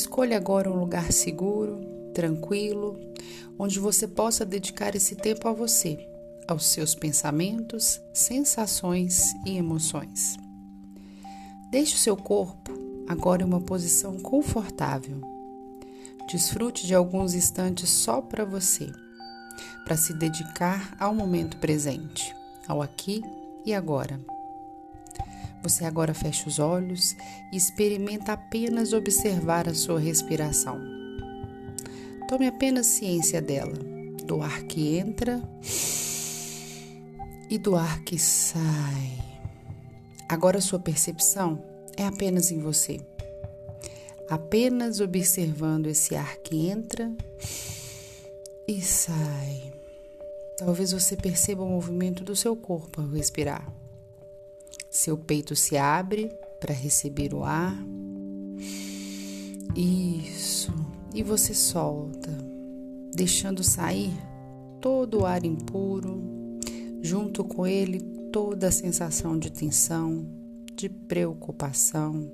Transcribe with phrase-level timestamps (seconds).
[0.00, 1.78] Escolha agora um lugar seguro,
[2.14, 2.98] tranquilo,
[3.58, 5.98] onde você possa dedicar esse tempo a você,
[6.48, 10.38] aos seus pensamentos, sensações e emoções.
[11.70, 12.72] Deixe o seu corpo
[13.06, 15.20] agora em uma posição confortável.
[16.30, 18.90] Desfrute de alguns instantes só para você,
[19.84, 22.34] para se dedicar ao momento presente,
[22.66, 23.22] ao aqui
[23.66, 24.18] e agora.
[25.62, 27.14] Você agora fecha os olhos
[27.52, 30.80] e experimenta apenas observar a sua respiração.
[32.28, 33.76] Tome apenas ciência dela,
[34.24, 35.42] do ar que entra
[37.50, 39.18] e do ar que sai.
[40.28, 41.62] Agora sua percepção
[41.96, 43.00] é apenas em você.
[44.28, 47.12] Apenas observando esse ar que entra
[48.66, 49.72] e sai.
[50.56, 53.79] Talvez você perceba o movimento do seu corpo ao respirar.
[54.90, 57.76] Seu peito se abre para receber o ar.
[59.76, 60.74] Isso.
[61.14, 62.30] E você solta,
[63.14, 64.12] deixando sair
[64.80, 66.20] todo o ar impuro,
[67.00, 68.00] junto com ele
[68.32, 70.26] toda a sensação de tensão,
[70.74, 72.30] de preocupação.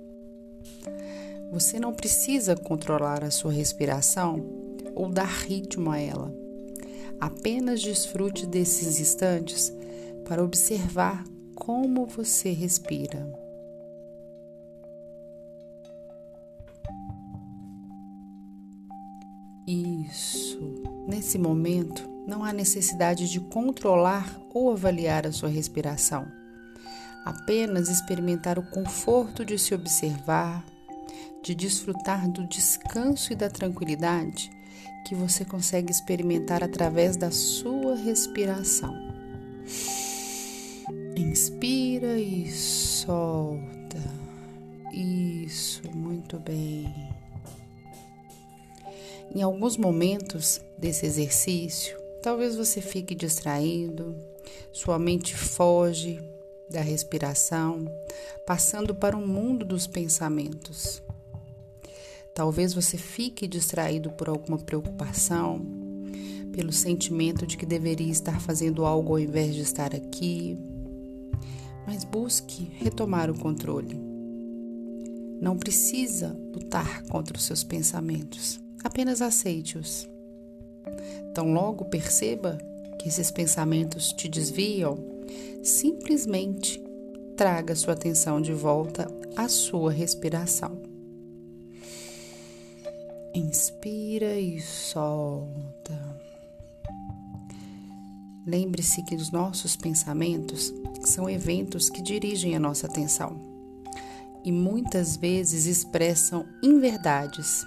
[1.52, 4.44] Você não precisa controlar a sua respiração
[4.94, 6.34] ou dar ritmo a ela.
[7.20, 9.72] Apenas desfrute desses instantes
[10.26, 11.24] para observar
[11.56, 13.26] como você respira.
[19.66, 20.74] Isso.
[21.08, 26.26] Nesse momento, não há necessidade de controlar ou avaliar a sua respiração.
[27.24, 30.64] Apenas experimentar o conforto de se observar,
[31.42, 34.50] de desfrutar do descanso e da tranquilidade
[35.04, 38.94] que você consegue experimentar através da sua respiração.
[41.16, 43.96] Inspira e solta.
[44.92, 46.94] Isso, muito bem.
[49.34, 54.14] Em alguns momentos desse exercício, talvez você fique distraído,
[54.70, 56.20] sua mente foge
[56.68, 57.86] da respiração,
[58.46, 61.02] passando para o mundo dos pensamentos.
[62.34, 65.64] Talvez você fique distraído por alguma preocupação,
[66.52, 70.58] pelo sentimento de que deveria estar fazendo algo ao invés de estar aqui,
[71.86, 73.98] mas busque retomar o controle.
[75.40, 80.08] Não precisa lutar contra os seus pensamentos, apenas aceite-os.
[81.34, 82.58] Tão logo perceba
[82.98, 84.98] que esses pensamentos te desviam,
[85.62, 86.82] simplesmente
[87.36, 90.80] traga sua atenção de volta à sua respiração.
[93.34, 95.75] Inspira e solta.
[98.46, 100.72] Lembre-se que os nossos pensamentos
[101.04, 103.40] são eventos que dirigem a nossa atenção
[104.44, 107.66] e muitas vezes expressam inverdades,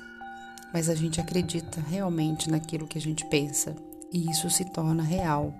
[0.73, 3.75] mas a gente acredita realmente naquilo que a gente pensa
[4.13, 5.53] e isso se torna real.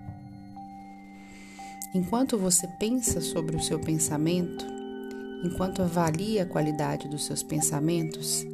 [1.94, 4.66] Enquanto você pensa sobre o seu pensamento,
[5.44, 8.46] enquanto avalia a qualidade dos seus pensamentos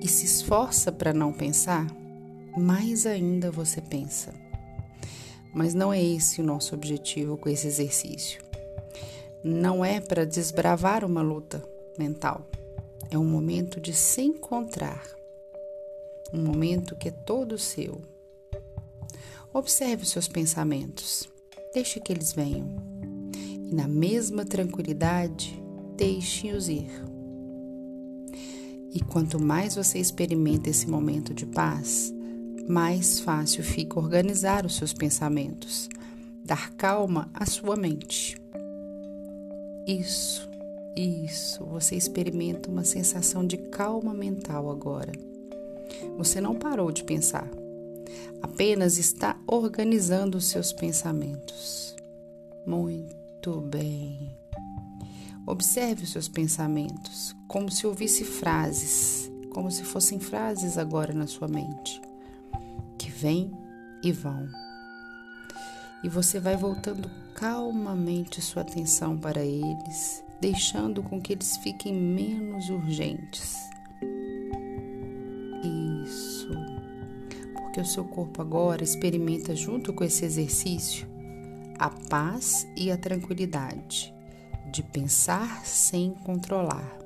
[0.00, 1.84] e se esforça para não pensar,
[2.56, 4.43] mais ainda você pensa.
[5.54, 8.42] Mas não é esse o nosso objetivo com esse exercício.
[9.42, 11.62] Não é para desbravar uma luta
[11.98, 12.44] mental.
[13.10, 15.06] É um momento de se encontrar.
[16.32, 18.00] Um momento que é todo seu.
[19.52, 21.28] Observe seus pensamentos.
[21.72, 22.66] Deixe que eles venham.
[23.34, 25.62] E na mesma tranquilidade,
[25.96, 26.90] deixe-os ir.
[28.92, 32.12] E quanto mais você experimenta esse momento de paz,
[32.66, 35.88] mais fácil fica organizar os seus pensamentos,
[36.44, 38.40] dar calma à sua mente.
[39.86, 40.48] Isso,
[40.96, 45.12] isso, você experimenta uma sensação de calma mental agora.
[46.16, 47.48] Você não parou de pensar,
[48.40, 51.94] apenas está organizando os seus pensamentos.
[52.66, 54.34] Muito bem.
[55.46, 61.46] Observe os seus pensamentos, como se ouvisse frases, como se fossem frases agora na sua
[61.46, 62.00] mente
[63.14, 63.52] vêm
[64.02, 64.48] e vão.
[66.02, 72.68] E você vai voltando calmamente sua atenção para eles, deixando com que eles fiquem menos
[72.68, 73.56] urgentes.
[76.04, 76.50] Isso.
[77.54, 81.08] Porque o seu corpo agora experimenta, junto com esse exercício,
[81.78, 84.12] a paz e a tranquilidade
[84.70, 86.98] de pensar sem controlar,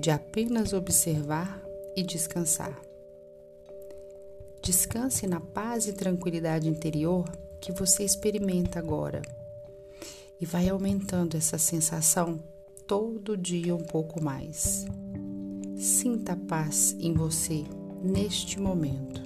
[0.00, 1.60] de apenas observar
[1.96, 2.74] e descansar.
[4.66, 7.24] Descanse na paz e tranquilidade interior
[7.60, 9.22] que você experimenta agora.
[10.40, 12.40] E vai aumentando essa sensação
[12.84, 14.84] todo dia um pouco mais.
[15.76, 17.62] Sinta a paz em você
[18.02, 19.22] neste momento.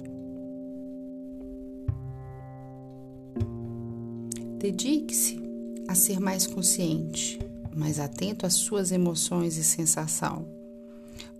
[4.59, 5.41] Dedique-se
[5.87, 7.39] a ser mais consciente,
[7.75, 10.45] mais atento às suas emoções e sensação,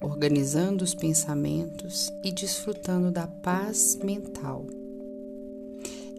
[0.02, 4.66] organizando os pensamentos e desfrutando da paz mental.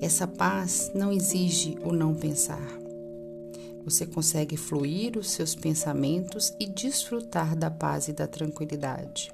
[0.00, 2.66] Essa paz não exige o não pensar.
[3.84, 9.32] Você consegue fluir os seus pensamentos e desfrutar da paz e da tranquilidade,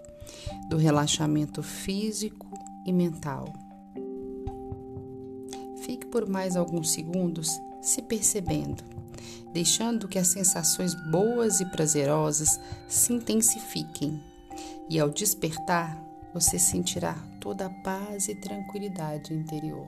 [0.71, 2.47] do relaxamento físico
[2.87, 3.53] e mental.
[5.83, 7.50] Fique por mais alguns segundos
[7.83, 8.83] se percebendo,
[9.53, 14.23] deixando que as sensações boas e prazerosas se intensifiquem.
[14.90, 16.02] E ao despertar,
[16.32, 19.87] você sentirá toda a paz e tranquilidade interior.